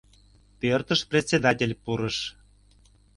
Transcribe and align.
Пӧртыш 0.59 1.01
председатель 1.11 1.75
пурыш. 1.83 2.17